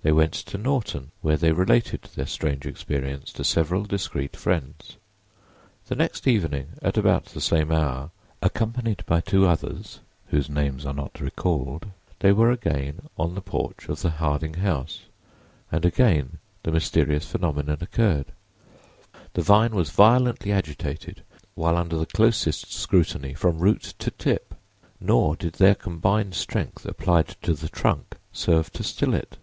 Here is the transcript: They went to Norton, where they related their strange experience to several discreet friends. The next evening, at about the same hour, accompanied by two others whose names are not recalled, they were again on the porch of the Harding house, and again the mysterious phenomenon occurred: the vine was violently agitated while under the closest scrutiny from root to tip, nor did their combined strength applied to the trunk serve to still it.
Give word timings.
They 0.00 0.12
went 0.12 0.32
to 0.32 0.56
Norton, 0.56 1.10
where 1.20 1.36
they 1.36 1.52
related 1.52 2.04
their 2.14 2.24
strange 2.24 2.64
experience 2.64 3.30
to 3.34 3.44
several 3.44 3.82
discreet 3.84 4.36
friends. 4.36 4.96
The 5.88 5.96
next 5.96 6.26
evening, 6.26 6.68
at 6.80 6.96
about 6.96 7.26
the 7.26 7.42
same 7.42 7.70
hour, 7.70 8.10
accompanied 8.40 9.04
by 9.04 9.20
two 9.20 9.46
others 9.46 10.00
whose 10.28 10.48
names 10.48 10.86
are 10.86 10.94
not 10.94 11.20
recalled, 11.20 11.88
they 12.20 12.32
were 12.32 12.50
again 12.50 13.08
on 13.18 13.34
the 13.34 13.42
porch 13.42 13.88
of 13.90 14.00
the 14.00 14.08
Harding 14.08 14.54
house, 14.54 15.00
and 15.70 15.84
again 15.84 16.38
the 16.62 16.72
mysterious 16.72 17.26
phenomenon 17.26 17.78
occurred: 17.82 18.32
the 19.34 19.42
vine 19.42 19.74
was 19.74 19.90
violently 19.90 20.52
agitated 20.52 21.22
while 21.54 21.76
under 21.76 21.98
the 21.98 22.06
closest 22.06 22.72
scrutiny 22.72 23.34
from 23.34 23.58
root 23.58 23.92
to 23.98 24.10
tip, 24.12 24.54
nor 25.00 25.36
did 25.36 25.54
their 25.54 25.74
combined 25.74 26.34
strength 26.34 26.86
applied 26.86 27.36
to 27.42 27.52
the 27.52 27.68
trunk 27.68 28.16
serve 28.32 28.72
to 28.72 28.82
still 28.82 29.12
it. 29.12 29.36